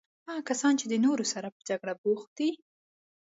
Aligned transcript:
هغه 0.27 0.41
کسان 0.49 0.73
چې 0.79 0.85
د 0.87 0.93
نورو 1.05 1.25
سره 1.33 1.47
په 1.55 1.61
جګړه 1.69 1.93
بوخت 2.01 2.29
دي. 2.39 2.49